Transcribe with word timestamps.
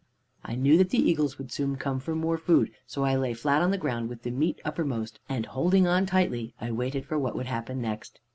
I 0.43 0.55
knew 0.55 0.79
that 0.79 0.89
the 0.89 0.97
eagles 0.97 1.37
would 1.37 1.51
soon 1.51 1.75
come 1.75 1.99
for 1.99 2.15
more 2.15 2.39
food, 2.39 2.71
so 2.87 3.03
I 3.05 3.15
lay 3.15 3.35
flat 3.35 3.61
on 3.61 3.69
the 3.69 3.77
ground, 3.77 4.09
with 4.09 4.23
the 4.23 4.31
meat 4.31 4.59
uppermost, 4.65 5.19
and 5.29 5.45
holding 5.45 5.85
on 5.85 6.07
tightly, 6.07 6.55
I 6.59 6.71
waited 6.71 7.05
for 7.05 7.19
what 7.19 7.35
would 7.35 7.45
happen 7.45 7.81
next. 7.83 8.19